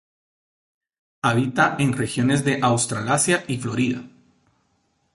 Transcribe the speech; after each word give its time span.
Habita 1.21 1.75
en 1.77 1.93
Regiones 1.93 2.43
de 2.43 2.59
Australasia 2.63 3.43
y 3.47 3.57
Florida. 3.57 4.03